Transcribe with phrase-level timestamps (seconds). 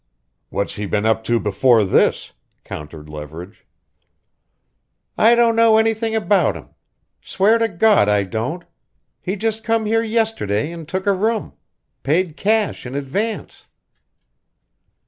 [0.49, 3.67] "What's he been up to before this?" countered Leverage.
[5.15, 6.69] "I don't know anything about him.
[7.21, 8.65] Swear to Gawd I don't!
[9.21, 11.53] He just come here yesterday an' took a room.
[12.01, 13.67] Paid cash in advance."